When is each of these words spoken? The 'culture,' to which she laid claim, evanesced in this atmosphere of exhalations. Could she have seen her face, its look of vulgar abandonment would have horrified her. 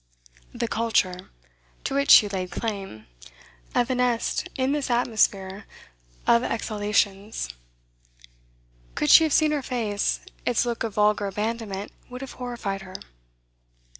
The 0.51 0.67
'culture,' 0.67 1.29
to 1.83 1.93
which 1.93 2.09
she 2.09 2.27
laid 2.27 2.49
claim, 2.49 3.05
evanesced 3.75 4.49
in 4.55 4.71
this 4.71 4.89
atmosphere 4.89 5.65
of 6.25 6.41
exhalations. 6.43 7.49
Could 8.95 9.11
she 9.11 9.25
have 9.25 9.31
seen 9.33 9.51
her 9.51 9.61
face, 9.61 10.21
its 10.43 10.65
look 10.65 10.81
of 10.81 10.95
vulgar 10.95 11.27
abandonment 11.27 11.91
would 12.09 12.21
have 12.21 12.31
horrified 12.41 12.81
her. 12.81 12.95